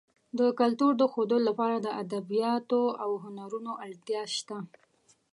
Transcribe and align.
د 0.39 0.41
کلتور 0.59 0.91
د 0.97 1.03
ښودلو 1.11 1.45
لپاره 1.49 1.75
د 1.79 1.87
ادبیاتو 2.03 2.81
او 3.03 3.11
هنرونو 3.23 3.71
اړتیا 3.85 4.21
شته. 4.35 4.57